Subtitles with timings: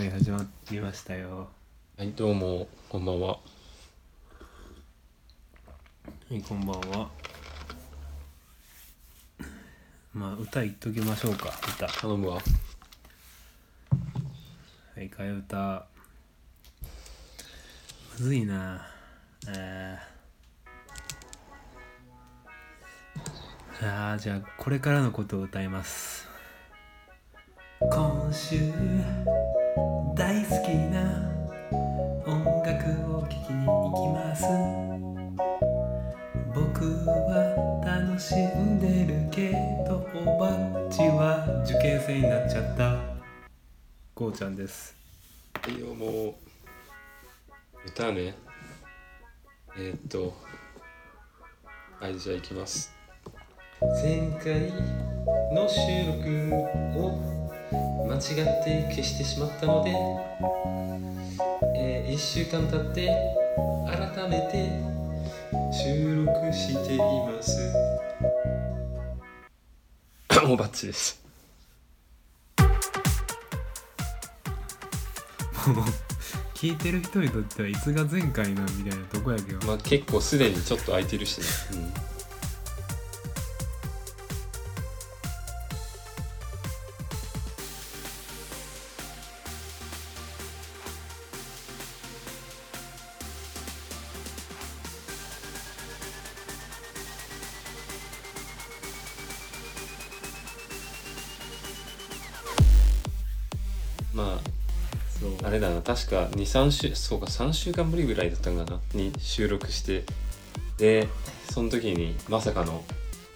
[0.00, 1.48] はい始まりましたよ。
[1.98, 3.28] はい、どうも、こんばんは。
[3.28, 3.40] は
[6.30, 7.10] いこんばんは。
[10.14, 11.86] まあ歌言っときましょうか歌。
[11.86, 12.36] 頼むわ。
[12.36, 12.40] は
[14.96, 15.84] い替え歌。
[18.18, 18.86] むずいな。
[19.48, 26.26] えー、あーじゃあこれからのことを歌います。
[27.80, 28.72] 今週
[30.14, 31.30] 大好きな
[32.26, 34.44] 音楽を聴きに行きます
[36.54, 39.52] 僕は楽しんでるけ
[39.88, 42.96] どおばっちは受験生になっちゃった
[44.14, 45.00] こうちゃんです
[45.62, 46.34] はいよ、もう、
[47.86, 48.34] 歌ね。
[49.76, 50.32] えー、っと、
[52.00, 52.90] はい、じゃあ行きます。
[54.02, 54.72] 前回
[55.52, 56.54] の収録
[56.98, 57.39] を
[58.10, 58.22] 間違っ
[58.64, 59.92] て消してしまったので、
[61.76, 63.08] え1週間経って
[63.86, 64.68] 改めて
[65.72, 67.72] 収録しています。
[70.44, 71.22] もうバッチリです。
[75.68, 75.84] もう
[76.54, 81.46] 聞いてる人にとってはいつが前回なんみたいなとこやけど、まあ結構すでにちょっと空いてるしね。
[81.74, 81.76] う
[82.16, 82.19] ん
[105.92, 108.78] 確か23週そうか3週間ぶりぐらいだったんかな？
[108.94, 110.04] に収録して。
[110.78, 111.08] で
[111.50, 112.84] その時にまさかの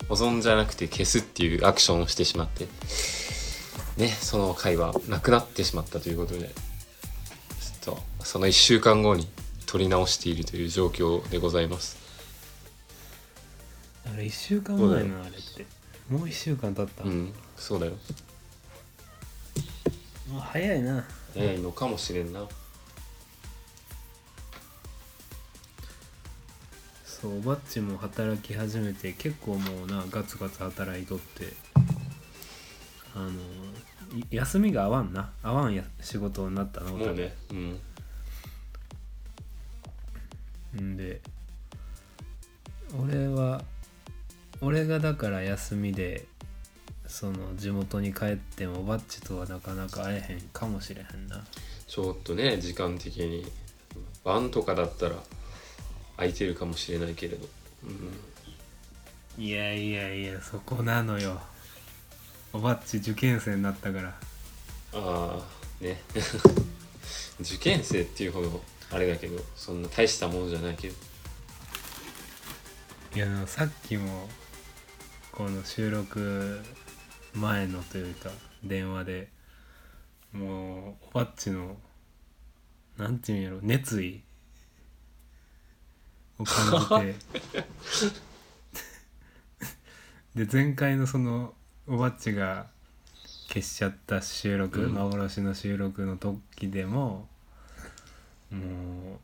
[0.08, 2.68] 保存じゃなくて消すっていうアクションをしてしまって。
[3.96, 6.46] ねその回はなくなってしまったということで。
[6.46, 9.26] ちょっとその1週間後に
[9.66, 11.96] 撮り直しているという状況でございます。
[14.06, 15.66] あれ1週間前のあれって。
[16.08, 17.92] もう1週間経った、うんそうだよ。
[20.30, 21.04] もう早いな
[21.34, 22.46] 早いのかもしれんな。
[27.04, 31.52] そうおばっちも働き始めて結構もうなガツガツ働いとって。
[33.16, 33.30] あの
[34.18, 35.32] い休みが合わんな。
[35.42, 37.80] 合わんや仕事になったなおもうねうん。
[40.80, 41.20] んで
[42.96, 43.62] 俺は
[44.60, 46.26] 俺がだから休みで
[47.14, 51.44] その地元に帰ってもバッチとはなかなか会えへんかもしれへんな。
[51.86, 53.46] ちょっとね時間的に。
[54.24, 55.14] 晩とかだったら
[56.16, 57.46] 空いてるかもしれないけれど、
[59.36, 61.40] うん、いやいやいやそこなのよ。
[62.52, 64.08] おばっち受験生になったから。
[64.08, 66.02] ああね。
[67.40, 68.60] 受験生っていうほど
[68.90, 70.94] あれだけどそんな大したものじゃないけど。
[73.14, 74.28] いやさっきも
[75.30, 76.60] この収録
[77.34, 78.30] 前のというか
[78.62, 79.28] 電話で
[80.32, 81.76] もうおばっちの
[82.96, 84.22] なんていうんやろ熱意。
[86.38, 88.14] を感じて。
[90.46, 91.54] で前回のその
[91.86, 92.68] おばっちが
[93.48, 94.94] 消しちゃった収録、うん。
[94.94, 97.28] 幻の収録の時でも
[98.50, 99.18] もう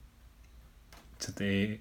[1.19, 1.81] ちょっとえ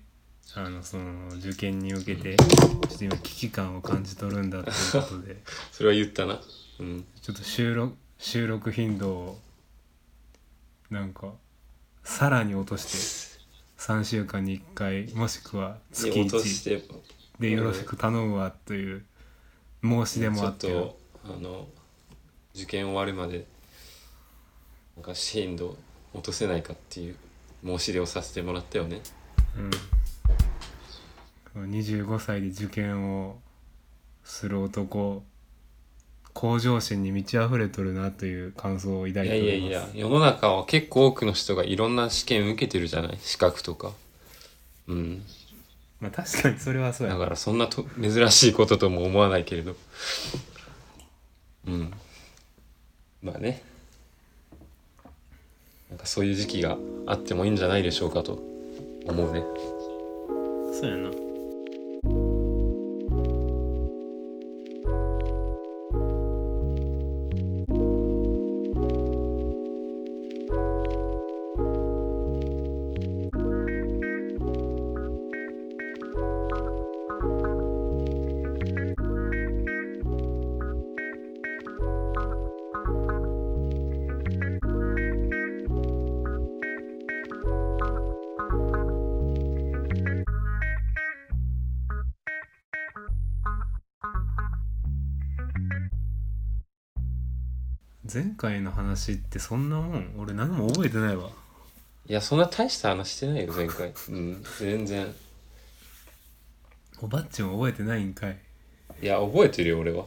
[0.56, 5.38] あのその受験に向けてちょっと今危機感を感じ取るんだということで
[5.72, 6.42] それは言ったな。
[6.80, 7.06] うん。
[7.22, 9.40] ちょっと収録収録頻度を
[10.90, 11.34] なんか
[12.04, 13.42] さらに落として
[13.78, 17.10] 3週間に1回もしくは月に落とし1て。
[17.40, 19.06] でよろしく頼むわという
[19.82, 21.68] 申し出もちょっあってよとあの
[22.54, 23.46] 受験終わるまで
[24.98, 25.78] なんか頻度
[26.14, 27.16] 落とせないかっていう
[27.64, 29.02] 申し出をさせてもらったよね。
[29.58, 29.72] うん、
[31.66, 33.38] 25歳で受験を
[34.24, 35.24] する男
[36.34, 43.18] 向上心に満ち溢れとるなという感想を抱いいておやいやりますいや世の中は結構多くの人がいろんな試験受けてるじゃない？
[43.22, 43.92] 資格とか。
[44.88, 45.24] うん。
[46.00, 47.14] まあ確かにそれはそうや。
[47.14, 49.76] だからそんなと珍しいこととも思わないけれど。
[51.68, 51.92] うん。
[53.22, 53.64] まあね。
[55.90, 58.42] なんかそういう時期があってもいいんじゃないでしょうかと
[59.06, 59.44] 思うね。
[60.80, 61.10] そうやな
[98.40, 100.16] 回の話ってそんなもん？
[100.18, 101.30] 俺何も覚えてないわ。
[102.08, 103.94] いやそんな大した話してないよ前回。
[104.10, 105.14] うん全然。
[107.02, 108.38] おばっちも覚えてないんかい。
[109.02, 110.06] いや覚えてるよ俺は。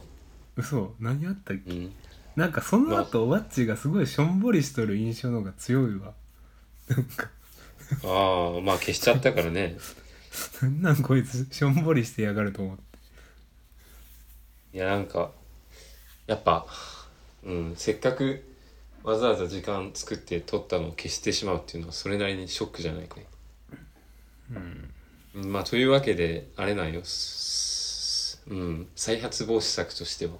[0.57, 0.95] 嘘？
[0.99, 1.71] 何あったっけ？
[1.71, 1.93] うん。
[2.35, 6.13] なんかその後おばっちがすごいしょんぼりしとる印象の方が強いわ。
[6.87, 7.29] なんか。
[8.03, 9.77] ああまあ消しちゃったからね。
[10.61, 12.83] なんなんこいつしょんぼりしてやがると思って。
[14.73, 15.29] いやなんか
[16.25, 16.65] やっぱ
[17.45, 18.43] うんせっかく
[19.03, 23.25] わざわざ時間作って撮ったのを消してしまうっていうのはそれなりにショックじゃないかね。
[25.35, 25.51] うん。
[25.51, 27.01] まあというわけであれなんよ。
[27.03, 30.33] すうん再発防止策としては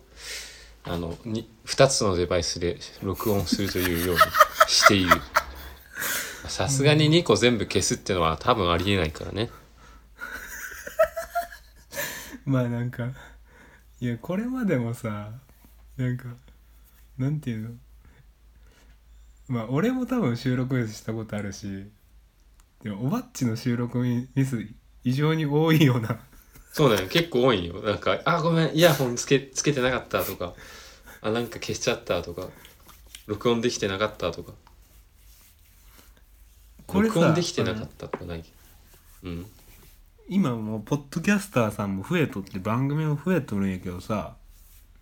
[0.83, 4.21] あのに2つのデバイスで録音するというように
[4.67, 5.09] している。
[6.47, 9.49] さすがに2個全部消すってのは多分ありえないからね。
[12.45, 13.11] まあなんか
[13.99, 15.31] いやこれまでもさ
[15.97, 16.25] なんか
[17.17, 17.69] なんていうの？
[19.47, 21.85] まあ俺も多分収録ミスしたことあるし
[22.81, 24.67] でもおばっちの収録ミス
[25.03, 26.19] 異常に多いような。
[26.71, 27.81] そうだよ結構多いよ。
[27.83, 30.55] なんか「あごめんイヤホンつけつけてなかった」とか
[31.21, 32.49] 「あなんか消しちゃった」とか
[33.27, 34.53] 「録音できてなかった」とか。
[36.85, 38.43] これさ録音できてなかったとかない。
[39.23, 39.45] うん。
[40.27, 44.35] 今もうポッドキャスターさんも増えとって番組も増えとるんやけどさ。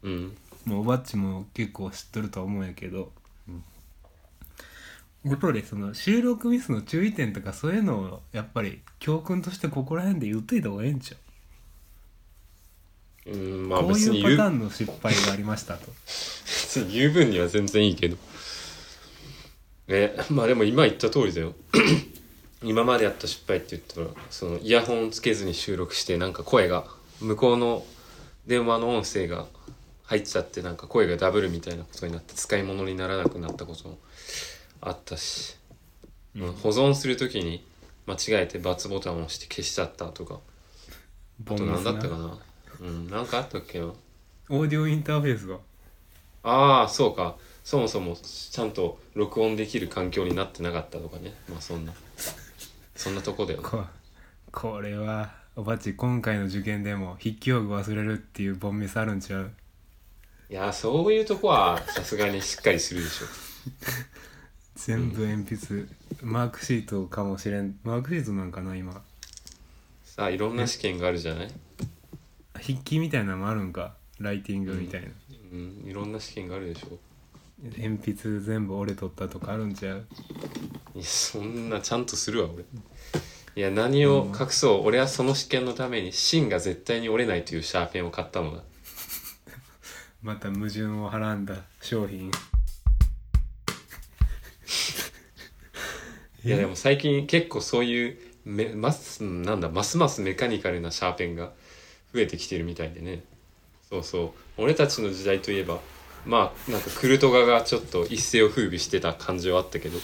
[0.04, 3.12] うんもうおばっちも結構知っとると思うんやけど、
[3.48, 11.18] うん、ことでその収録ミスの注意点とかそういうのをやっぱり教訓としてここら辺で言っといた方がええんちゃ
[13.28, 13.32] う？
[13.32, 15.88] うんまあこう別に言ういうパターンの失敗がありましたと。
[16.06, 18.18] 別に言う分には全然いいけど。
[19.88, 21.54] ねまあでも今言った通りだよ。
[22.64, 26.86] 今までやった失敗って言ったらそのイヤホンつけずに収録してなんか声が
[27.20, 27.84] 向こうの
[28.46, 29.48] 電話の音声が
[30.12, 33.98] 入っちゃってなんか声がダブルみたいなことになって使い物にならなくなったことも
[34.82, 35.56] あったし、
[36.36, 36.52] うん。
[36.52, 37.64] 保存する時に
[38.08, 40.40] 間違えて×ボタンを押して消しちゃったとか
[41.50, 42.38] あと何だったかな。
[42.82, 43.86] うんなんかあったっけな。
[43.86, 45.60] オーディオインターフェースが。
[46.44, 47.38] ああそうか。
[47.64, 51.34] そもそもちゃんと録音できる環境になってなかったとかね。
[51.50, 51.94] まあそんな。
[52.98, 53.66] そんなとこだよね。
[53.66, 53.82] こ
[54.52, 59.52] これはおばっち今回の受験でも筆記用具忘れるっていうボンミスあるんちゃう？
[60.52, 63.26] いやそういうとこはさすがにしっかりするでしょ。
[64.76, 65.86] 全部鉛筆、
[66.22, 67.80] マークシートかもしれん。
[67.86, 69.02] マークシートなんかな今。
[70.04, 71.52] さあいろんな試験があるじゃない？
[72.60, 73.94] 筆記みたいなのもあるんか？
[74.20, 75.08] ライティングみたいな、
[75.54, 76.98] うんいろんな試験があるでしょ。
[77.78, 80.06] 鉛筆全部折れとったとかあるんちゃう？
[80.96, 82.66] いやそんなちゃんとするわ俺。
[83.56, 88.64] いや何を隠そう、俺はその試験のために芯が絶対に折れないというシャーペンを買ったのだ
[90.22, 92.30] また矛盾をはらんだ商品。
[96.44, 101.52] いやでも最近結構そういうめますなんだますますメカニカルなシャーペンが
[102.14, 103.24] 増えてきてるみたいでね。
[103.90, 104.62] そうそう。
[104.62, 105.80] 俺たちの時代といえば
[106.26, 109.98] まあなんかクルトガがちょっと一世を風靡してた感じはあったけど、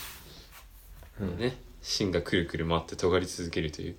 [1.37, 1.57] ね。
[1.83, 3.95] 芯がくるくる回って尖り続けるという。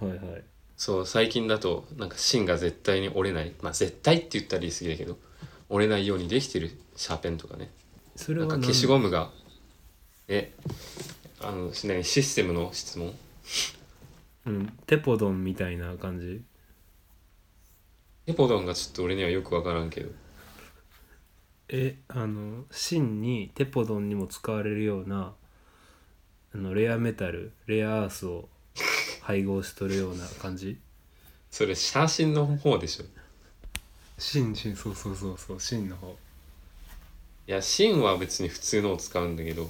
[0.00, 0.44] はいはい
[0.76, 3.54] そう最近だとなんか芯が絶対に折れない。
[3.62, 5.18] まあ絶対って言ったら言い過ぎだけど
[5.68, 6.70] 折れないようにできてる。
[6.96, 7.70] シャーペンとかね。
[8.14, 9.30] それは何なんか消しゴムが。
[10.28, 10.52] え
[11.40, 12.04] あの何？
[12.04, 13.14] システムの質問？
[14.46, 14.72] うん。
[14.86, 16.42] テポドンみたいな感じ？
[18.26, 20.10] エポドンがちょっと俺にはよく分からんけど。
[21.68, 25.34] えあの芯にテポドンにも使われるような
[26.54, 28.48] あのレアメタルレアアースを
[29.26, 30.78] 配合しとるような感じ？
[31.50, 33.04] それ写真の方でしょ。
[34.18, 36.16] 芯芯そうそうそうそう芯の方。
[37.48, 39.68] いや芯は別に普通のを使うんだけど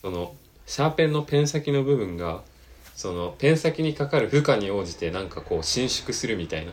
[0.00, 2.42] そのシャーペンのペン先の部分が
[2.94, 6.72] そのペン先にかかる負荷に応じてなんかこう伸縮するみたいな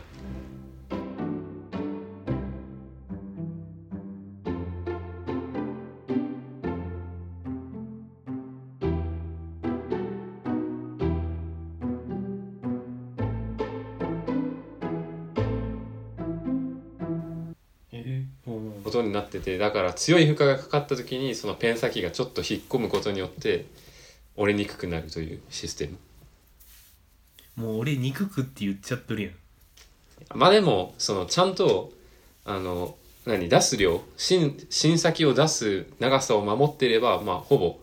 [19.46, 23.66] ててだから強い負荷がかかった時にそのペン先がちょっと引っ込むことによって
[24.34, 25.96] 折れにくくなるというシステム。
[27.54, 29.32] もう俺憎くって言っちゃっとるやん。
[30.34, 31.92] まあでもそのちゃんと
[32.44, 37.78] あの何出す量芯芯先を出す長さを守っていればまあほぼ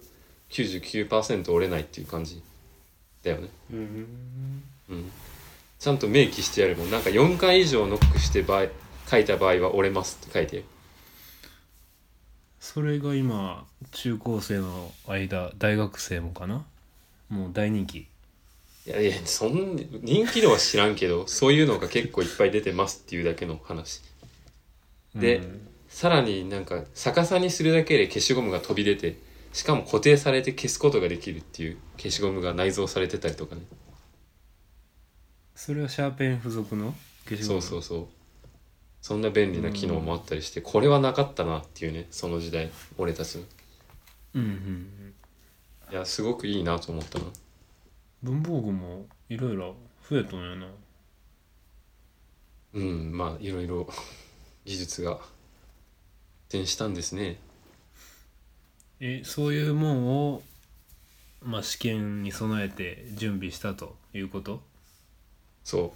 [0.49, 2.43] 99%折れないっていう感じ
[3.23, 3.47] だよね。
[3.71, 4.07] うん。
[4.89, 5.11] うん。
[5.79, 6.91] ちゃんと明記してやるもん。
[6.91, 8.65] なんか4回以上ノックして場合
[9.09, 10.65] 書いた場合は折れますって書いて
[12.63, 16.63] それが今中高生の間大学生もかな？
[17.27, 17.97] もう大人気。
[17.97, 18.07] い
[18.85, 24.01] やいやそん人気度は知らんけどそういうのが結構いっぱい出てますっていうだけの話。
[25.13, 25.67] でうん。
[25.89, 29.17] さらになんか逆さにするだけで消しゴムが飛び出て
[29.51, 33.61] しかも固定されて消すことができるっていう消しゴムが内蔵されてたりとかね。
[35.53, 36.95] それはシャーペン付属の
[37.27, 37.61] 消しゴム？
[37.61, 38.07] そうそうそう
[39.03, 43.43] そんな便利な機能もあったりしてこれはなかったなっていうねその時代俺たちの。
[44.35, 45.13] うんうんうん。
[45.91, 47.25] いやすごくいいなと思ったな。
[48.23, 49.75] 文房具もいろいろ
[50.09, 50.67] 増えとんやな。
[52.75, 53.87] うんまあいろいろ
[54.63, 55.29] 技術が発
[56.47, 57.37] 展したんですね。
[59.01, 60.41] えそういうもんを
[61.41, 64.63] まあ試験に備えて準備したということ？
[65.65, 65.93] そ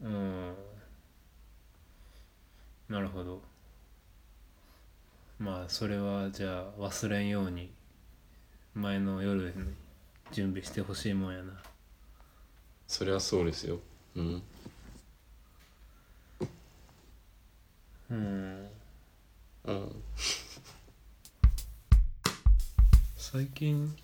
[0.00, 0.54] うん
[2.88, 3.42] なるほど。
[5.38, 7.70] まあそれはじゃあ忘れんように
[8.74, 9.74] 前の夜に
[10.32, 11.52] 準備してほしいもんやな。
[11.52, 11.56] う
[12.86, 13.78] それはそうですよ。
[14.16, 14.42] うん。
[18.10, 18.68] うん。
[19.64, 20.02] うん。
[23.16, 23.94] 最近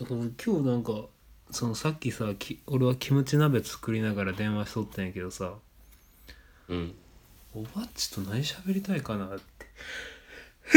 [0.00, 1.06] だから今日なんか
[1.52, 5.54] そのさっきさき俺はキムチ鍋作りながら電話しとったんやけどさ。
[6.68, 6.94] うん
[7.56, 9.66] おばっちと何喋りたいかなって。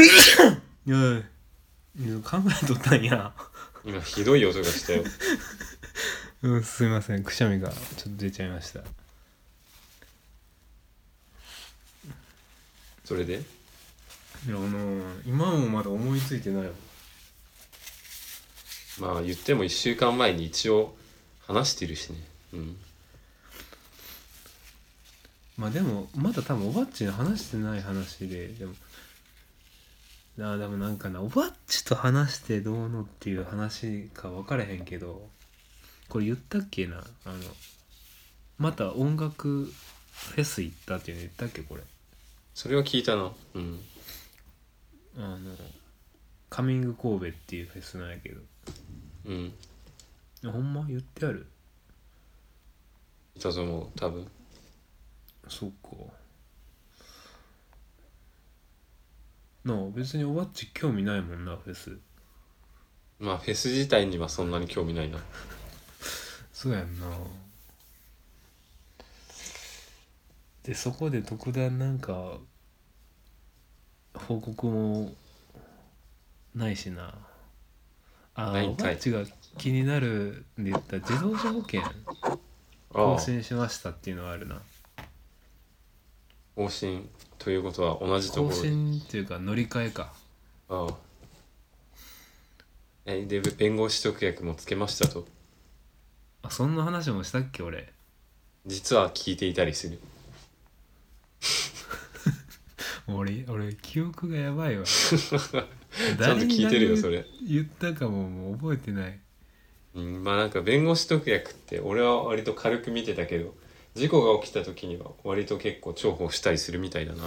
[0.86, 0.90] い。
[0.90, 1.22] や
[2.24, 3.34] 考えとったんや。
[3.84, 5.04] 今ひどい音がしたよ。
[6.40, 7.22] うんすいません。
[7.22, 8.80] くしゃみがちょっと出ちゃいました。
[13.04, 13.34] それで？
[13.34, 13.36] い
[14.48, 16.64] やあの今もまだ思いついてない。
[16.64, 16.72] わ
[19.00, 20.96] まあ言っても1週間前に一応
[21.46, 22.26] 話してるしね。
[22.54, 22.76] うん
[25.60, 28.72] まあでもまだ多分おばっちの話してない話ででも
[30.40, 35.28] あでもなんかなおばっちと話してどうのっていう話か分からへんけど
[36.08, 37.34] これ言ったっけなあの
[38.56, 39.70] また音楽
[40.12, 41.82] フェス行ったっていうの言ったっけこれ。
[42.54, 43.30] それは聞いたな。
[43.54, 43.80] うん。
[45.16, 45.38] あの
[46.50, 48.40] カミング神戸っていうフェスなんやけど。
[49.26, 49.52] うん。
[50.52, 51.46] ほんま言ってある？
[53.34, 54.26] いたと思う多分
[55.50, 55.90] そっか。
[59.64, 61.98] なあ別におばっち興味ないもんなフェス。
[63.18, 65.18] まあフェス自体にはそんなに興味ないな。
[66.52, 67.06] そうやんな。
[70.62, 72.38] でそこで特段なんか
[74.14, 75.14] 報告も
[76.54, 77.14] ないしな。
[78.34, 78.92] あないんかい。
[78.92, 79.24] おばっちが
[79.58, 82.38] 気になるんで言ったら自動車保険あ。
[82.92, 84.62] 更あ新しましたっていうのはあるな
[86.60, 88.68] 更新ということは同じとこ更ろで。
[88.68, 90.12] 新っていうか乗り換えか。
[90.68, 90.94] ああ。
[93.06, 95.26] えで弁護士取得役もつけましたと。
[96.42, 97.90] あそんな話もしたっけ俺。
[98.66, 99.98] 実は聞いていたりする。
[103.08, 104.84] 俺俺記憶がやばいわ。
[104.84, 107.24] ちゃんと聞いてるよそれ。
[107.48, 109.18] 言ったかももう覚えてない。
[109.94, 113.54] うんまあなんか弁護士特約って俺は割と軽く見てたけど
[114.00, 117.24] 事故が起きた時には割と結構重宝したりするみたいだな。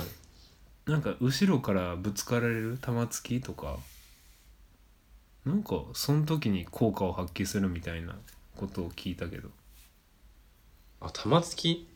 [0.87, 3.77] なんか後ろからぶつかられる玉突きとか。
[5.45, 8.15] なんかその時に効果を発揮するみたいな
[8.57, 9.49] ことを聞いたけど。
[10.99, 11.87] あ玉突き？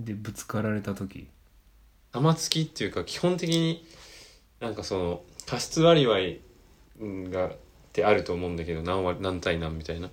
[0.00, 1.28] でぶつかられた時。
[2.12, 3.86] 玉突きっていうか基本的に
[4.60, 6.38] なんかその過失割合
[7.30, 7.56] がっ
[7.92, 10.06] てあると思うんだけど何割何対何みたいな。
[10.06, 10.12] うん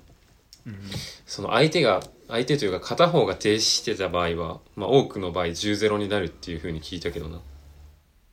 [1.25, 7.41] その相手が相手というか片方が停止してた場合は、まあ、多くの場合10-0になるっていうふうに聞いたけどな。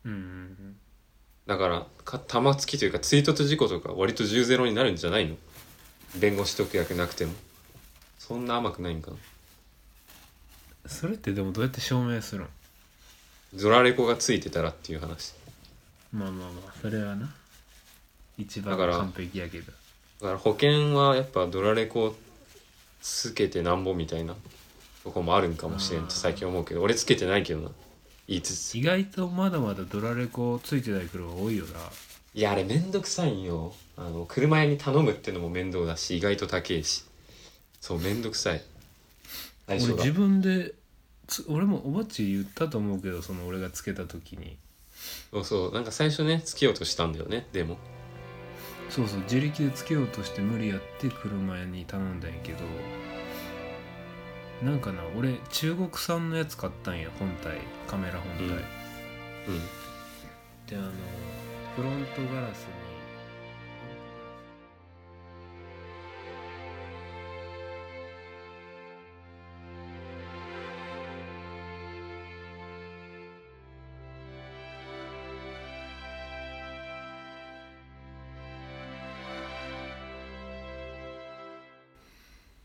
[0.05, 0.77] うんうん
[1.47, 5.35] だからか玉突きというか追突事故とか割と10-0になるんじゃないの？
[6.17, 7.33] 弁護士特約なくても。
[8.19, 9.17] そんな甘くないんかな。
[10.87, 12.47] それってでもどうやって証明するの？
[13.57, 15.35] ゾラレコがついてたらっていう話。
[16.13, 17.29] まあまあまあそれはな。
[18.39, 19.73] 一番完璧やけど
[20.21, 22.15] だから保険はやっぱドラレコ
[23.01, 24.35] つけてなんぼみたいな
[25.03, 27.71] とこもあるんかもしれんって最近思うけど俺つけてないけどな。
[28.29, 28.77] 言いつつ。
[28.77, 31.79] 意外とまだまだドラレコついてない車が多いよな。
[32.35, 33.73] いやあれめんどくさいんよ。
[33.97, 37.05] あの車屋に頼むってのも面倒だし意外と高いし。
[37.81, 38.63] そうめんどくさい。
[39.69, 40.75] 俺自分で
[41.27, 44.59] つ俺もおばっち言ったと思うけどその俺がつけた時に。
[45.33, 45.73] そうそう。
[45.73, 47.79] なんか最初ねつけようとしたんだよねでも
[48.91, 52.59] そうそう自力でつけようとして無理やって車屋に頼んだんやけど
[54.63, 58.53] なんかな俺中国産のやつ買ったんや本体カメラ本体、うん。
[58.53, 58.61] うん。
[60.67, 60.91] じゃああの
[61.77, 62.80] フロントガラスに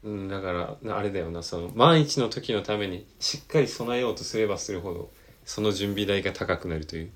[0.06, 5.12] うんだからあれだよなその万一の時のためにしっかり備えようとすればするほど
[5.46, 7.12] その準備代が高くなるという。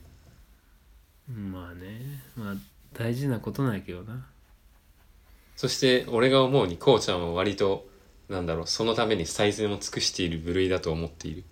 [1.29, 2.01] まあね
[2.35, 2.55] まあ
[2.93, 4.25] 大事なことなんやけどな。
[5.55, 7.87] そして俺が思うにこうちゃんは割と
[8.27, 11.43] なんだろうそのために最善を尽くしている部類だと思っている。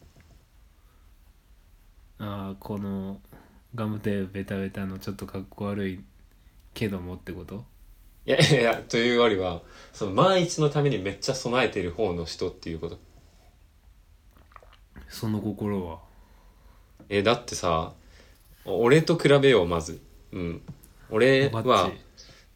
[2.20, 3.22] ああこの
[3.76, 6.04] ガムテベタベタのちょっとかっこ悪い
[6.74, 7.64] けどもってこと？
[8.28, 9.62] いやいやいやというよりは
[9.94, 13.00] その万一のためにめっちゃ備えている方の人っていうこと。
[15.08, 16.00] その心は？
[17.08, 17.94] えだってさ
[18.66, 20.02] 俺と比べようまず。
[20.34, 20.62] うん。
[21.10, 21.90] 俺バは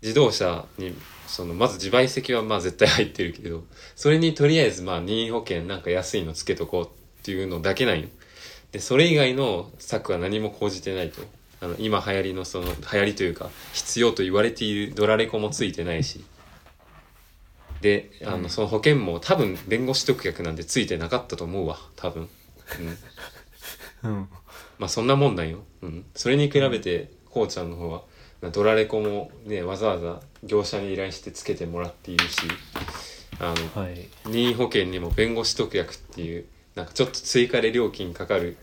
[0.01, 0.94] 自動車に
[1.25, 3.63] そのまず自賠責はまあ絶対入ってるけど
[3.96, 6.90] それにとりあえずまあ任意保険なんか安いのつけとこうっ
[7.24, 8.10] ていうのだけなんよ。
[8.74, 11.22] でそれ以外の策は何も講じてないと
[11.62, 16.24] あの今流行りのその流行りというか必要と言われているドラレコもついてないし
[17.82, 22.30] であの、うんその保険も多分弁護士特約なんでついてなかったと思うわ多分
[24.03, 24.27] うん うん
[24.82, 25.60] まあそんなもんなんよ。
[25.84, 26.06] うん。
[26.15, 28.01] それに比べて、こうちゃんの方は、
[28.51, 32.39] ドラレコもね、わざわざ業者に依頼してつけてもらっているし、
[33.39, 38.58] あの、はい任意保険にも弁護士特約っていう、なんかちょっと追加で料金かかる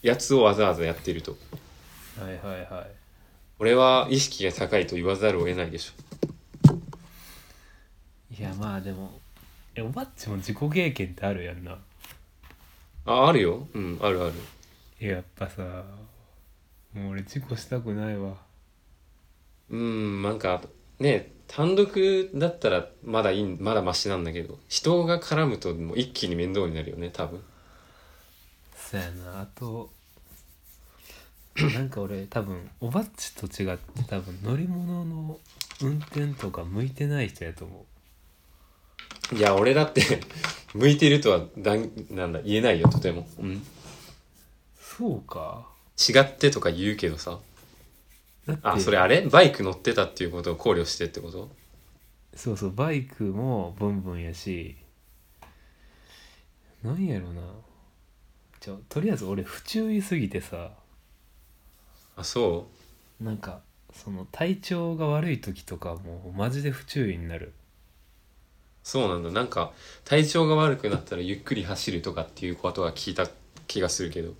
[0.00, 1.36] やつをわざわざやっていると。
[2.18, 2.90] はいはいはい
[3.58, 5.92] 俺は意識が高いと言わざるを得ないでし
[8.38, 9.22] いやまあでも
[9.74, 11.76] えおばっちも自己経験ってあるやんなょ。
[13.06, 13.66] あ、あるよ。
[13.72, 14.32] うん、あるある。
[15.00, 15.62] いややっぱさ
[16.94, 18.34] もう俺事故したくないわ
[19.70, 20.60] うん、なんか、
[21.00, 27.42] ね、単独だったらまだいい、まだマシなんだけど、人が絡むともう一気に面倒になるよね、多分。
[28.76, 29.90] そやなあと
[31.74, 35.38] なんか俺多分おばっちと違って多分乗り物の
[35.82, 37.86] 運転とか向いてない人やと思
[39.32, 39.34] う。
[39.34, 40.02] いや、俺だって、
[40.74, 43.26] 向いてるとはだん、なんだ、言えないよ、とても。
[43.38, 43.62] うん。
[44.80, 45.68] そうか。
[46.08, 47.38] 違ってとか言うけどさ。
[48.46, 48.62] だって。
[48.66, 49.22] あ、それあれ？
[49.22, 51.50] バイク乗ってたっていうことを考慮してってこと？
[52.34, 54.76] そうそうバイクもブンブンやし。
[56.82, 57.42] なんやろな。
[58.60, 60.72] ちょとりあえず俺不注意すぎてさ
[62.16, 62.68] あ、そ
[63.20, 63.60] なんか
[63.92, 67.52] その体調が悪い時とかもうマジで不注意になるう
[68.82, 69.30] そうなんだ。
[69.30, 69.72] なんか、
[70.04, 73.28] 体調が悪くなったらゆっくり走るとかっていうことは聞いた
[73.68, 74.34] 気がするけど。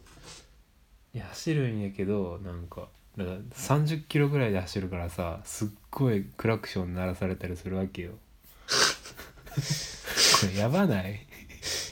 [1.15, 8.13] いや走るんやけどなんかだから30キロぐらいで走るからさすっごいクラクション鳴らされたりするわけよ
[10.41, 11.27] これやばない？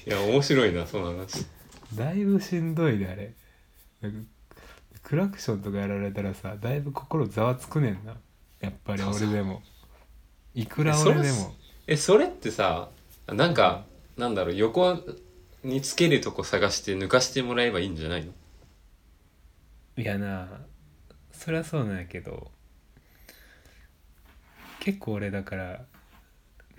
[0.07, 1.47] いや、面白いな、その話。
[1.95, 3.33] だいぶしんどいであれ
[4.01, 4.19] なんか
[5.03, 8.17] クラクションとかやられたらさだいぶ心ざわつくねんな。
[8.61, 9.63] やっぱり俺でも。
[10.55, 11.55] いくら俺でも。
[11.87, 12.91] え、それってさ、
[13.27, 13.85] なんか、
[14.17, 14.99] なんだろう、横
[15.65, 18.33] につけるとこ探して抜かしてもらえばいいんじゃないの？
[19.97, 20.49] いやな
[21.31, 22.51] そりゃそうなんやけど
[24.79, 25.85] 結構俺だから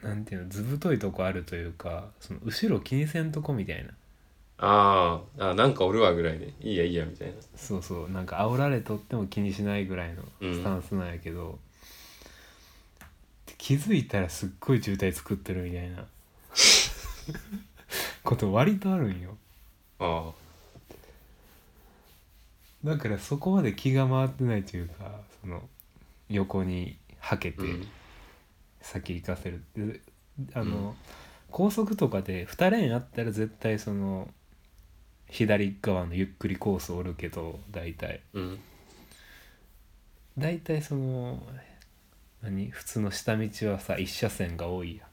[0.01, 3.91] なんていうの図太いとこあるというかその後ろ気にせんとこみたいな
[4.63, 7.33] あーあ、なんかおるわぐらいで、いいやいいや、みたいな。
[7.55, 10.53] そうそうなんか煽られとっても気にしないぐらいのうん。
[10.53, 11.57] スタンスなんやけど、
[13.57, 16.05] 気づいたらすっごい渋滞作ってるみたいな
[18.23, 19.37] こと割とあるんよ。
[19.99, 20.33] ああ。
[22.83, 25.61] だからそこまで気が回ってないというかその
[26.29, 27.87] 横にはけてうん。
[28.81, 29.63] 先行かせる。
[29.75, 30.01] で
[30.53, 30.95] あの、
[31.51, 34.27] 高速とかで2レーンあったら絶対その
[35.31, 38.59] 左側のゆっくりコースおるけど大体うん。
[40.37, 41.41] 大体その
[42.43, 42.69] 何？
[42.69, 45.05] 普通の下道はさ一車線が多いや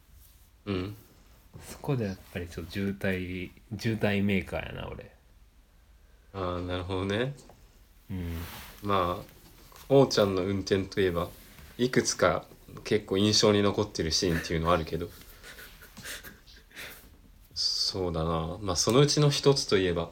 [0.72, 0.96] んうん。
[1.66, 5.11] そこでやっぱりちょっと渋滞渋滞メーカーやな俺
[6.35, 7.35] ああ、なるほどね。
[8.11, 8.37] うん
[8.83, 9.24] まあ、
[9.88, 11.28] おうちゃんの運転といえば、
[11.78, 12.44] いくつか
[12.85, 15.09] 結構印象に残ってるシーンっていうのはあるけど。
[17.88, 18.59] そうだな。
[18.61, 20.11] まあ、そのうちの一つといえば、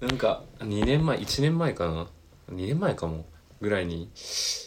[0.00, 2.08] なんか、2年前、1年前かな。
[2.52, 3.26] 2年前かも。
[3.60, 4.10] ぐらいに、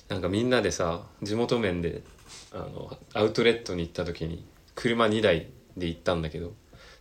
[0.08, 2.02] なんかみんなでさ、地元面で、
[2.54, 6.54] あの、アウトレットに行った時に、車2台で行ったんだけど、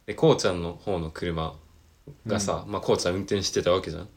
[0.07, 1.55] で、こうちゃんの方の車
[2.27, 4.09] がさ、まあ、こうちゃん運転してたわけじゃん。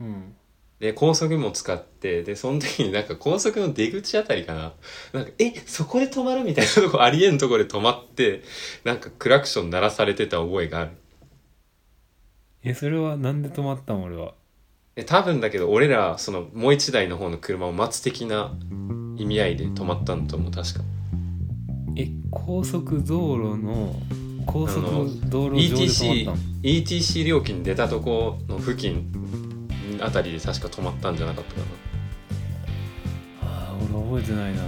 [0.00, 0.36] うん
[0.82, 4.72] で高速も使ってでその時になんか高速の出口あたりかな。
[5.12, 8.42] なんかえそこで止まるみたいなとこありえんとこで止まって
[8.82, 10.90] なんかクラクション鳴らされてた覚えがある。
[12.64, 14.34] えそれはなんで止まったん俺は？
[14.96, 18.52] え多分だけど俺らそのもう一台の方の車を待つ的な
[19.16, 20.80] 意味合いで止まったんだと思う確か。
[21.96, 23.94] え高速道路の
[24.46, 24.82] 高速
[25.26, 29.51] 道路上で止 ETC まった ETC 料金出たとこの付近
[30.00, 31.66] あたりで確か止まったんじゃなかったかな。
[31.66, 31.72] の
[33.42, 34.62] ああ俺覚えてないな。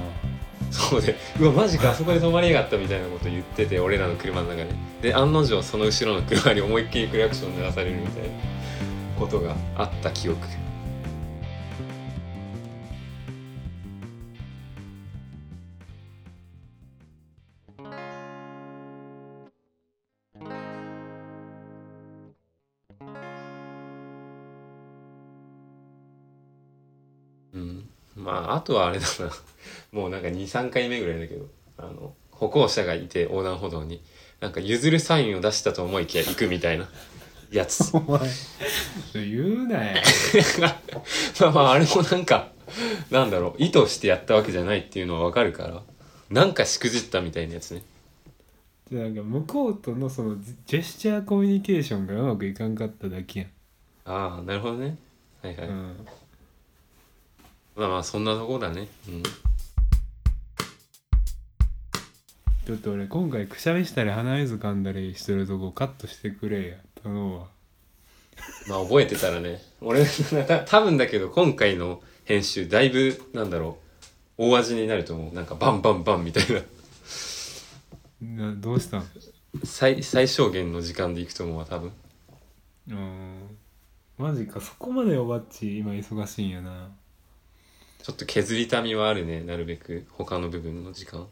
[0.71, 4.75] そうでうわマジかあそこで止まりやがったみたいなこと言ってて俺らの車の中で。
[5.03, 8.29] で案の定その後ろの車に思いっきりクラクション鳴らされるみたいな
[9.19, 10.39] ことがあった記憶
[28.17, 29.31] まああとはあれだな。
[29.93, 31.47] もうなんか23回目ぐらいだけど。
[31.77, 34.03] あの歩行者がいて横断歩道に。
[34.41, 36.89] なんか譲るサインを出したと思いきや行くみたいな。
[37.51, 37.91] やつ。
[37.97, 38.21] お前
[39.15, 40.03] 言うなよ。
[41.41, 42.53] まあまああれもなんか
[43.11, 43.63] なんだろう。
[43.63, 45.83] 意図してやったわけじゃないっていうのはわかるから。
[46.31, 47.83] なんかしくじったみたいなやつね。
[48.91, 53.49] じゃあなんか向こうとのそのジェスチャーコミュニケーションがうまくいかんかっただけやん、
[54.05, 54.99] ああなるほどね。
[55.43, 56.07] はいはい、うん、
[57.77, 58.89] まあまあそんなとこだね。
[59.09, 59.23] うん。
[62.67, 67.47] ちょっと俺今回くしゃみしたり鼻水噛んだりしてるとこカットしてくれや頼むわ。
[68.69, 69.61] まあ覚えてたらね。
[69.81, 70.05] 俺
[70.47, 73.79] た 多分だけど今回の編集だいぶなんだろ
[74.39, 74.45] う。
[74.47, 75.35] 大味になると思う。
[75.35, 76.63] なんかバンバンバンみたいな。
[78.47, 79.05] などうしたん？
[79.65, 81.93] 最最小限の時間でいくと思うわ多分。
[82.89, 83.59] うん
[84.17, 84.61] マジか。
[84.61, 86.89] そこまでおばっち今忙しいんやな
[88.05, 90.07] ちょっと削りたみはあるねなるべく。
[90.11, 91.27] 他の部分の時間。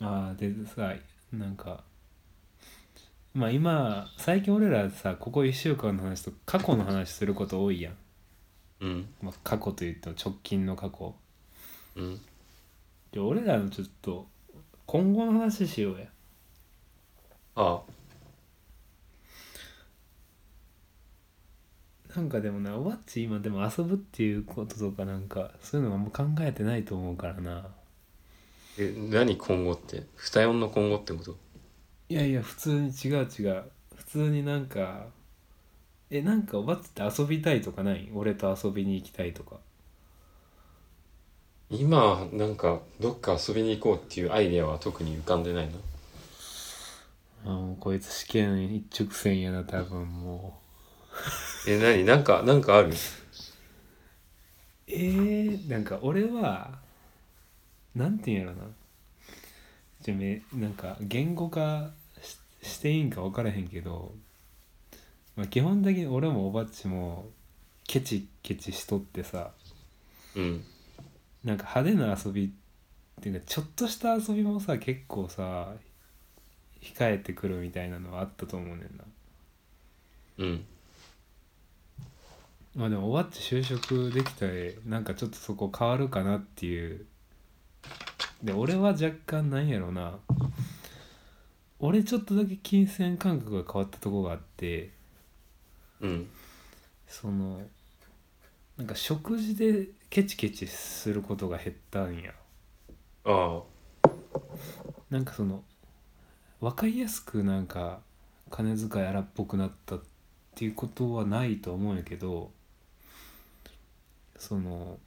[0.00, 0.94] ああでさ
[1.32, 1.82] なんか
[3.34, 7.96] まあ今最近俺らさここ1週間の話と過去の話すること多いやん、
[8.82, 9.08] うん。
[9.20, 11.12] まあ、過去といっても直近の過去。
[11.96, 12.20] うん。
[13.12, 14.28] じゃあ俺らのちょっと
[14.86, 16.06] 今後の話しようや。
[17.56, 17.80] あ
[22.16, 27.66] なんかでもなおばっち今でも遊ぶっていうこととかなんかそういうのあんま考えてないと思うからな。
[28.78, 30.04] え何今後って？
[30.16, 31.36] 二四の今後ってこと？
[32.08, 33.64] いやいや普通に違う違う。
[33.96, 35.06] 普通になんか
[36.10, 38.10] えなんかおばっちって遊びたいとかない？
[38.14, 39.56] 俺と遊びに行きたいとか。
[41.70, 45.72] 今なんかどっか遊びに行こうっていうアイデアは特に浮かんでないな
[47.44, 50.58] あもうこいつ試験一直線やな多分も
[51.66, 52.04] え何？
[52.04, 52.88] なんかなんかある？
[52.88, 52.92] う
[54.86, 56.78] えー、なんか俺は
[57.94, 58.64] なんていうんやろな。
[60.00, 61.90] じゃあめなんか言語化
[62.62, 64.12] ししていいんか分からへんけど、
[65.36, 67.26] まあ、基本的に俺もおばっちも
[67.86, 69.50] ケチケチしとってさ
[70.36, 70.64] うん。
[71.44, 72.50] なんか派手な遊びっ
[73.22, 75.72] ていうかちょっとした遊びもさ結構さ
[76.82, 79.04] 控えてくるみたいなのはあったと思うねんな。
[80.38, 80.64] うん
[82.74, 84.52] まあでもおばっち就職できたら
[84.86, 87.06] なんかちょっとそこ変わるかなっていう。
[88.42, 90.18] で俺は若干なんやろな。
[91.80, 94.90] 俺ちょっとだけ金銭感覚が変わったとこがあって。
[96.00, 96.28] うん。
[97.06, 97.60] その
[98.76, 102.32] なんか食事でケチケチすることが減ったんや。
[103.24, 103.62] あ
[105.10, 105.62] なんかその
[106.60, 108.00] 分かりやすくなんか
[108.50, 110.02] 金遣い荒っぽくなったっ
[110.54, 112.50] ていうことはないと思うんやけど
[114.38, 114.98] その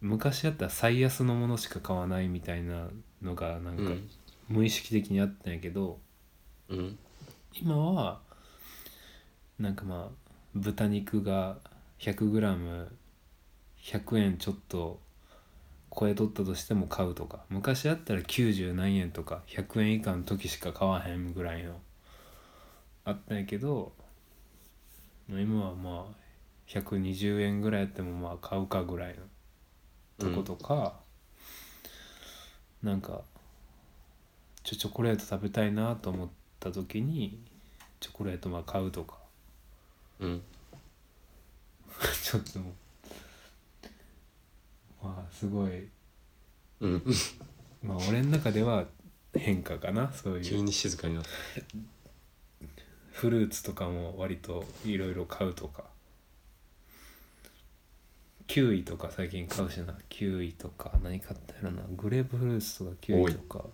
[0.00, 2.88] 昔やったら最安のものしか買わないみたいな
[3.20, 4.08] のがなんかうん。
[4.48, 5.98] 無意識的にあったんやけど、
[6.70, 6.98] うん。
[7.52, 8.20] 今は
[9.58, 10.14] なんかまあ
[10.54, 11.58] 豚肉が
[11.98, 15.00] 100g100 円ちょっと
[15.94, 21.80] 超えとったとしても買うとか昔やったら90何円とか100円以下の時しか買わへんぐらいの
[23.04, 23.92] あったんやけど
[25.28, 26.14] まあ今はまあ
[26.68, 29.16] 120円ぐらいやってもまあ買うかぐらい
[30.18, 30.94] のとことか、
[32.82, 33.22] なんか
[34.62, 36.28] ちょチョコレート食べたいなと思っ
[36.60, 37.40] た時に
[38.00, 39.16] チョコレートまあ買うとか。
[40.20, 40.42] うん。
[42.22, 42.60] ちょっと
[45.02, 45.88] まあすごい
[46.80, 47.02] うん。
[47.82, 48.86] まあ俺の中では
[49.34, 50.44] 変化かなそういう。
[50.44, 51.30] 急に静かになった。
[53.12, 55.84] フルーツとかも割といろいろ買うとか
[58.48, 59.94] キウイとか最近買うしな。
[60.08, 61.82] キウイとか何買ったやろな。
[61.96, 63.64] グレープフルーツとかキウイとか。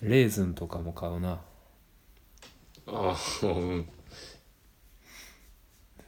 [0.00, 1.40] レーズンとかも買うな。
[2.86, 3.88] ああうん。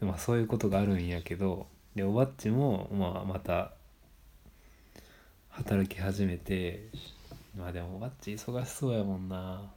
[0.00, 1.66] まあそういうことがあるんやけど。
[1.96, 3.72] でおばっちも、まあ、また
[5.48, 6.88] 働き始めて。
[7.58, 9.72] まあでもおばっち忙しそうやもんな。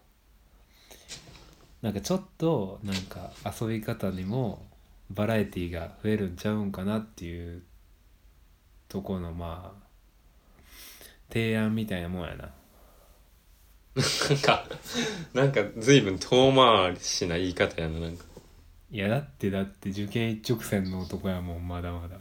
[1.82, 4.69] なんかちょっとなんか遊び方にも
[5.10, 7.64] バラエティが増えるんちゃうんかなっていう
[8.88, 9.84] とこのまあ
[11.30, 12.50] 提案みたいなもんやな。
[13.96, 14.04] な
[14.36, 14.66] んか
[15.34, 18.26] なんか随分遠回しな言い方やななんか。
[18.92, 22.18] いやだってだって受験一直線の男やもんまだまだ。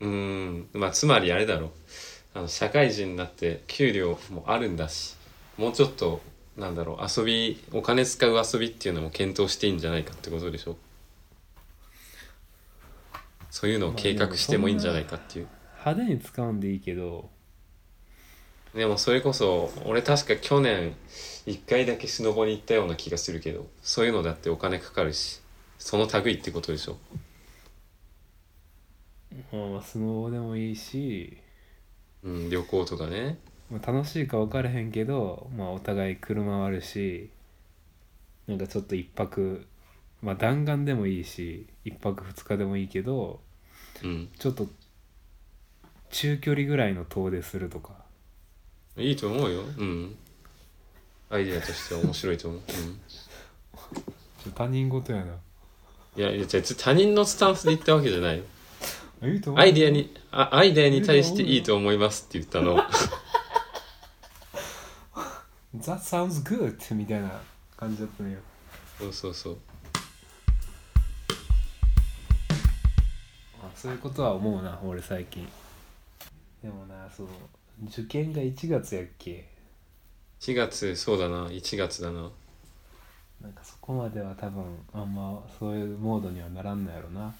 [0.00, 1.72] うーんまあつまりあれだろ。
[2.32, 5.16] あの社会人になって給料もあるんだし
[5.56, 6.20] もうちょっと
[6.60, 10.76] なんだろう遊びお金使う遊びっていうのも検討していいんじゃないかってことでしょ？
[13.50, 15.48] そういうのを計画してもいいんじゃないかっていう。
[15.84, 17.28] 派手に使うんでいいけど。
[18.74, 20.94] でもそれこそ俺確か去年
[21.46, 25.40] 1回だけスノボに行ったような気がするけどそういうのだってお金かかるし
[25.76, 26.96] その類ってことでしょ？
[29.50, 31.38] まあスノボでもいいし。
[32.22, 33.38] うん旅行とかね
[33.70, 37.30] まあ、楽しいか分からへんけど、まあ、お互い車はあるし
[38.48, 39.64] なんかちょっと一泊
[40.22, 43.40] まあ弾丸でもいいし一泊二日でもいいけど
[44.02, 44.28] うん。
[44.38, 44.66] ちょっと
[46.10, 47.92] 中距離ぐらいの遠出するとか。
[48.96, 49.62] いいと思うよ。
[49.78, 50.16] うん。
[51.30, 52.60] アイデアとしては面白いと思う、
[54.46, 55.34] うん、他人事やな。
[56.16, 58.38] いやいやじゃあ他人のスタンスで言ったわけじゃない。
[58.38, 58.44] よ
[59.54, 62.82] アイデアにあアイデアに対していいと思いますって言ったの
[65.76, 67.40] That sounds good みたいな
[67.76, 68.38] 感じだったのよ。
[68.98, 69.58] そうそうそう。
[73.62, 75.48] あそういうことは思うな俺最近。
[76.62, 77.28] でもなその
[77.86, 79.48] 受験が1月やっけ
[80.40, 81.46] ？4月そうだな。
[81.46, 82.30] 1月だな。
[83.40, 87.32] なんかそこまでは多分あんまそういうモードにはならんのやろな。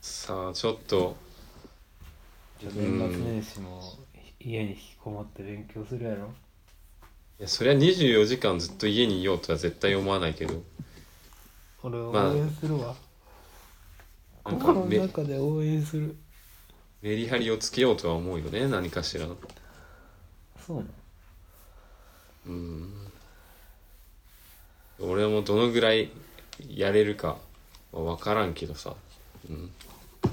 [0.00, 1.16] さあちょっと。
[2.60, 2.84] 年末
[3.20, 3.82] 年始も
[4.50, 6.32] 家に引きこもって勉強するやろ？
[7.38, 10.62] いやそりゃ24時間ずっと家にいようとは絶対思わないけど。
[11.82, 12.96] 俺応援するわ、
[14.44, 16.16] なんか心のめ中で応援する。
[17.02, 19.26] メリハリをつけようとは思うよね何かしら。
[20.66, 20.88] そうなの？
[22.46, 22.92] うん。
[25.00, 26.10] 俺もどのぐらい
[26.68, 27.36] やれるか
[27.92, 28.94] は分からんけどさ、
[29.48, 29.70] うん、
[30.24, 30.28] あ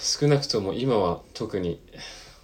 [0.00, 1.80] 少なくとも今は特に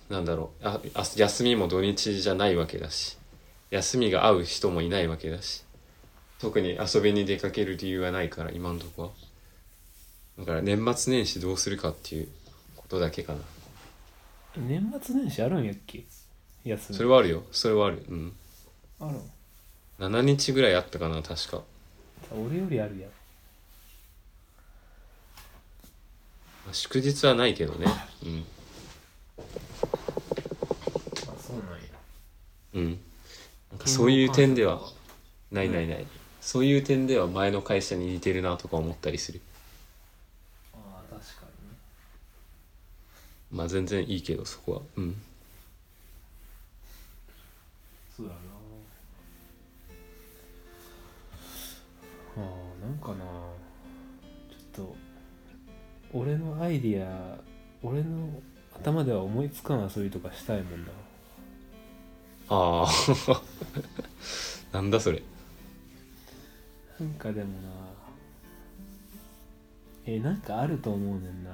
[0.08, 0.66] なんだろう。
[0.66, 3.18] ああ休みも土日じゃないわけだし。
[3.70, 5.64] 休みが合う人もいないわけだし。
[6.38, 9.10] 特に遊びに出かける理由はないから今のとこは。
[10.38, 12.28] だから年末年始どうするかっていう
[12.76, 13.40] ことだけかな。
[14.56, 16.04] 年末年始あるんやっけ？
[16.64, 16.96] 休み。
[16.96, 17.42] それはあるよ。
[17.52, 18.04] それはある。
[18.08, 18.32] うん。
[19.00, 19.18] ある
[19.98, 21.62] 7日ぐらいあったかな確か。
[22.30, 23.16] 俺よりあるやんま
[26.55, 27.86] あ祝日はないけどね。
[28.24, 28.44] うん。
[29.38, 29.42] あ
[31.38, 31.86] そうなんや。
[32.74, 32.98] うん。
[33.70, 34.80] なんかそういう点では
[35.50, 36.06] ないないない。
[36.40, 39.40] そういう点では前の会社に似てるなとか思ったりする。
[40.74, 40.76] あ
[41.10, 41.76] あ確かにね。
[43.50, 44.82] まあ全然いいけどそこは。
[44.96, 45.16] うん。
[48.16, 48.38] そうだな。
[52.38, 53.24] ああなんかな。
[54.74, 55.05] ちょっと
[56.12, 57.38] 俺のアイディア
[57.82, 58.28] 俺の
[58.74, 60.90] 頭では思いつかん遊びとかしたいもんな。
[62.48, 63.42] ああ。
[64.72, 65.22] なんだそれ。
[67.00, 67.68] なんかでもな
[70.06, 71.50] えなんかあると思うねんな。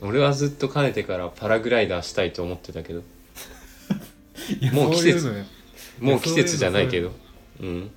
[0.00, 3.02] 俺はずっとかねてからパラグライダーしたいと思ってたけど。
[4.72, 5.44] もう季節。
[6.00, 7.12] もう季節じゃないけど。
[7.60, 7.90] うん。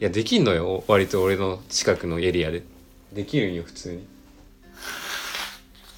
[0.00, 0.84] いやできんのよ。
[0.88, 2.62] 割と俺の近くのエリアで。
[3.12, 4.06] できるんよ普通に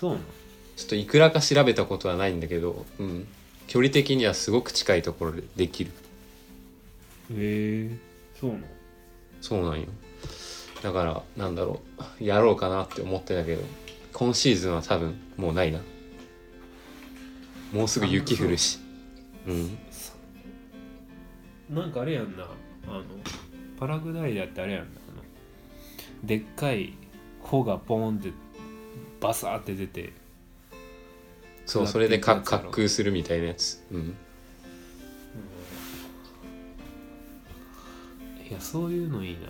[0.03, 0.25] そうなの？
[0.75, 3.29] ちょっといくらか調べたことはないんだけど、うん、
[3.69, 5.93] 距離的にはすごく近いところでできる。
[7.31, 7.97] へえ
[8.35, 8.65] そうなの？
[9.41, 9.87] そうなんよ。
[10.83, 11.81] だからなんだろ
[12.21, 12.25] う。
[12.25, 13.63] やろうかなって思ってたけど
[14.13, 15.79] 今シーズンは多分もうないな。
[17.73, 18.81] もうすぐ雪降るし。
[19.47, 19.53] う。
[19.53, 19.79] ん。
[21.71, 22.43] なんかあれやんな。
[22.89, 23.05] あの
[23.79, 24.89] パラグライダーってあれやんな。
[25.13, 25.23] あの
[26.27, 26.93] でっかい
[27.41, 28.33] 帆がポーンって
[29.23, 30.13] バサーって出て
[31.65, 33.81] そうそれで滑空するみたいなやつ。
[33.93, 34.07] うん、うん、
[38.49, 39.41] いやそういうのいいな。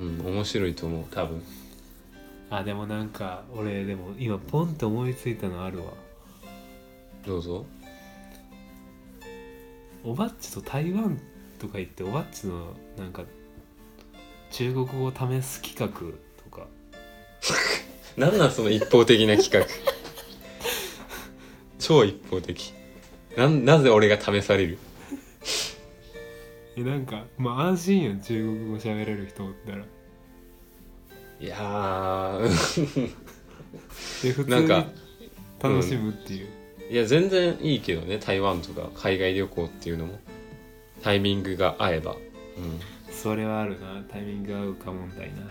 [0.00, 1.42] うん面白いと思う多分。
[2.50, 5.92] あでもなんか俺でも今ポンって思いついたのあるわ。
[7.26, 7.66] どうぞ。
[10.02, 11.20] おばっちと台湾
[11.58, 13.24] とか行っておばっちのなんか
[14.50, 15.86] 中国語試す企画
[16.42, 16.66] とか。
[18.16, 19.66] なんなんその一方的な企画？
[21.78, 22.72] 超一方的。
[23.36, 24.78] なんなぜ俺が試される？
[26.76, 29.84] えなんかまあ安心やん中国語喋れる人おったら。
[31.40, 33.12] いやー。
[34.22, 34.86] で普通になんか
[35.60, 36.48] 楽しむっていう、
[36.90, 40.18] いや全然いいけどね台湾とか海外旅行っていうのも。
[41.02, 42.18] タイミングが合えば、うん、
[43.12, 45.42] それはあるなタイミング合うか問題な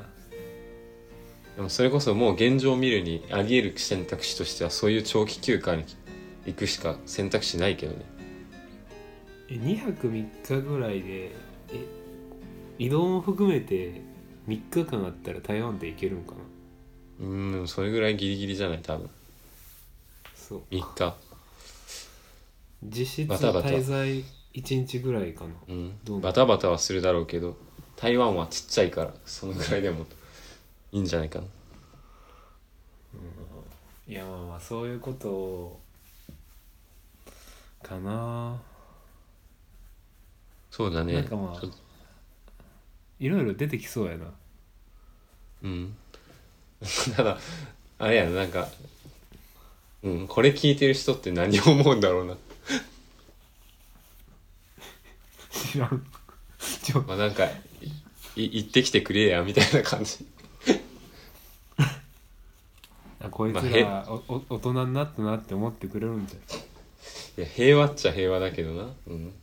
[1.56, 5.86] でもそれこそもう現状を見るにあり得る選択肢としてはそういう長期休暇に
[6.46, 8.04] 行くしか選択肢ないけどね。
[9.50, 11.32] え2泊3日ぐらいで
[11.72, 11.86] え
[12.80, 14.02] 移動も含めて
[14.48, 16.34] 3日間あったら台湾で行けるんか
[17.20, 17.28] な？
[17.28, 19.10] うんでもそれぐらいギリギリじゃない多分。
[20.36, 21.16] そう3日。
[22.84, 23.70] 実質バタバタ。
[23.70, 24.24] 滞在
[24.56, 25.52] 1日ぐらいかな。
[25.70, 25.94] うん。
[26.04, 26.20] どう。
[26.20, 27.56] バタバタはするだろうけど
[27.96, 30.08] 台湾はちっちゃいからそのぐらいでも
[30.94, 31.46] いいんじゃないかな。
[34.08, 35.80] いやまあまあそういうことを
[37.82, 38.62] かな。
[40.70, 41.14] そうだね。
[41.14, 41.68] なんかまあ
[43.20, 44.26] いろいろ出てきそうやな。
[45.64, 45.96] うん。
[47.16, 47.40] ただ
[47.98, 48.70] あれやななんか
[50.04, 52.38] うんこれ聞いてる人って何を思うんだろうな。
[55.50, 56.06] 知らん。
[57.08, 57.46] まあなんか
[58.36, 60.24] いい行ってきてくれやみたいな感じ
[63.24, 68.90] あこいつまあへらおお大人になったなって思ってくれるんじゃんいや平和っちゃ平和だけどな。
[69.08, 69.34] うん。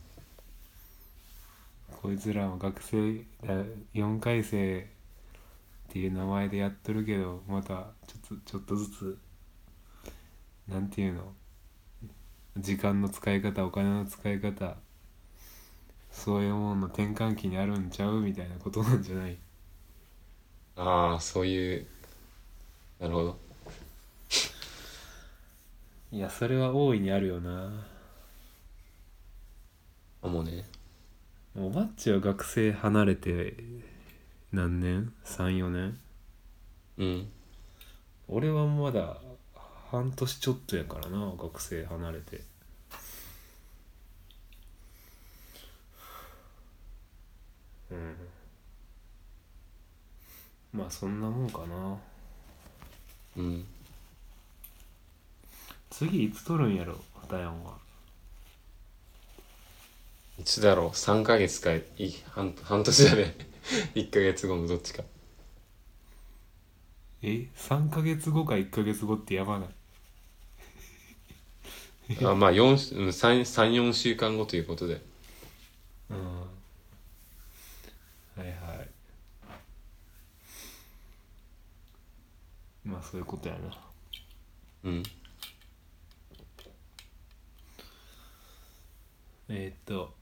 [2.02, 3.54] こいつらも学生だ
[3.94, 7.68] 4回生っていう名前でやっとるけどまた
[8.06, 9.18] ちょっとちょっとずつ
[10.68, 11.32] なんていうの？
[12.56, 14.76] 時間の使い方お金の使い方
[16.10, 18.20] そういうものの転換期にあるんちゃう？
[18.20, 19.36] みたいなことなんじゃない？
[20.76, 21.86] ああそういう
[22.98, 23.39] なるほど
[26.12, 27.86] いやそれは大いにあるよな。
[30.22, 30.64] あもうね。
[31.56, 33.54] おばっちは学生離れて
[34.52, 35.98] 何年 ?34 年？
[36.98, 37.28] うん。
[38.26, 39.18] 俺はまだ
[39.90, 42.40] 半年ちょっとやからな学生離れて。
[47.92, 48.16] うん。
[50.72, 51.96] まあそんなもんかな。
[53.36, 53.64] うん
[55.90, 56.96] 次いつ撮るんやろ
[57.30, 57.78] ダヤンは。
[60.38, 61.84] いつだろう？3ヶ月かい。
[62.30, 63.36] 半半年じゃね。
[63.94, 65.04] 1ヶ月後のどっちか。
[67.22, 69.66] え？3ヶ月後か1ヶ月後ってやばな
[72.08, 72.16] い？
[72.24, 75.00] あまあ34週間後ということで。
[76.08, 76.40] うん。
[76.40, 76.46] は
[78.38, 78.88] いはい。
[82.84, 83.78] まあそういうことやな。
[84.84, 85.02] うん
[89.52, 90.14] えーっと。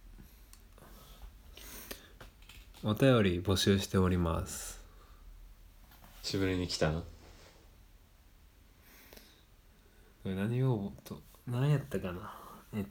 [2.83, 4.81] お便り募集しております。
[6.23, 7.09] 久しぶりに来たなこ
[10.25, 12.35] れ何をと何やったかな？
[12.75, 12.85] えっ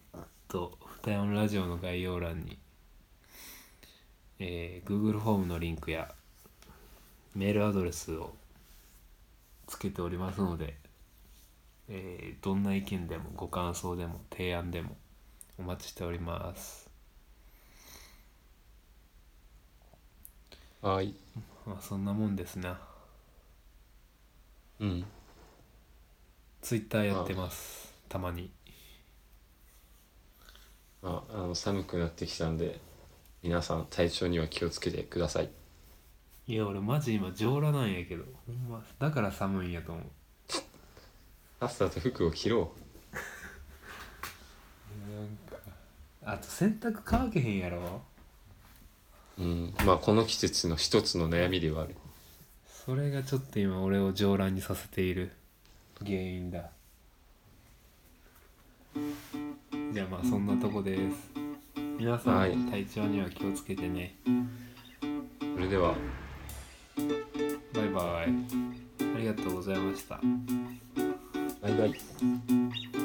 [0.48, 2.60] と「二山ラジオ」の概要欄に、
[4.38, 6.14] えー Google フォームのリンクや
[7.34, 8.36] メールアドレスを
[9.66, 10.78] つけておりますので、
[11.90, 14.98] えーどんな意見でもご感想でも提案でも
[15.60, 16.90] お待ちしております。
[20.82, 21.16] はい。
[21.66, 22.80] まあそんなもんですな。
[24.80, 25.06] うん。
[26.62, 27.94] ツイッターやってます。
[28.08, 28.52] たまに。
[31.04, 32.80] ああの寒くなってきたんで
[33.42, 35.50] 皆さん体調には気をつけてください。
[36.48, 38.24] いや俺マジ今上裸なんやけど。
[38.46, 40.06] ほんまだから寒いんやと思う。
[41.60, 42.72] さっさと服を着ろ。
[45.10, 45.58] なんか
[46.30, 48.02] あと洗濯乾けへんやろ？
[49.40, 49.74] うん。
[49.86, 51.96] まあこの季節の一つの悩みではある。
[52.86, 55.32] それがちょっと今俺を上裸にさせている。
[56.00, 56.70] 原因だ。
[59.94, 61.02] じゃあまあそんなとこです。
[61.98, 62.58] 皆さん、はい。
[62.58, 64.14] 体調には気をつけてね。
[65.40, 65.96] それでは。
[67.74, 68.28] バイバイ。
[69.16, 70.20] ありがとうございました。
[71.62, 72.97] バイバイ